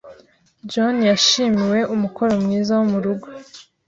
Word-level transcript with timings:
John 0.71 0.95
yashimiwe 1.09 1.79
umukoro 1.93 2.31
mwiza 2.43 2.71
wo 2.79 2.85
mu 2.91 2.99
rugo. 3.05 3.27